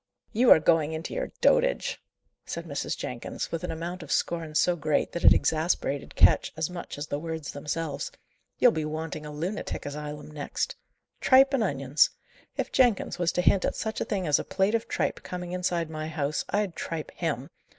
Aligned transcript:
"You 0.33 0.49
are 0.49 0.59
going 0.59 0.93
into 0.93 1.13
your 1.13 1.27
dotage," 1.41 2.01
said 2.43 2.65
Mrs. 2.65 2.97
Jenkins, 2.97 3.51
with 3.51 3.63
an 3.63 3.69
amount 3.69 4.01
of 4.01 4.11
scorn 4.11 4.55
so 4.55 4.75
great 4.75 5.11
that 5.11 5.23
it 5.23 5.31
exasperated 5.31 6.15
Ketch 6.15 6.51
as 6.57 6.71
much 6.71 6.97
as 6.97 7.05
the 7.05 7.19
words 7.19 7.51
themselves. 7.51 8.11
"You'll 8.57 8.71
be 8.71 8.83
wanting 8.83 9.27
a 9.27 9.31
lunatic 9.31 9.85
asylum 9.85 10.31
next. 10.31 10.75
Tripe 11.19 11.53
and 11.53 11.61
onions! 11.63 12.09
If 12.57 12.71
Jenkins 12.71 13.19
was 13.19 13.31
to 13.33 13.43
hint 13.43 13.63
at 13.63 13.75
such 13.75 14.01
a 14.01 14.05
thing 14.05 14.25
as 14.25 14.39
a 14.39 14.43
plate 14.43 14.73
of 14.73 14.87
tripe 14.87 15.21
coming 15.21 15.51
inside 15.51 15.87
my 15.87 16.07
house, 16.07 16.45
I'd 16.49 16.75
tripe 16.75 17.11
him. 17.11 17.51